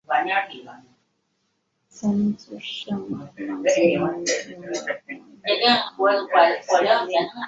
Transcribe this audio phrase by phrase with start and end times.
[0.07, 0.17] 曾
[2.35, 2.97] 祖盛
[3.35, 3.37] 珰
[3.69, 4.03] 曾为吴
[5.53, 5.55] 越
[5.95, 7.11] 国余杭县令。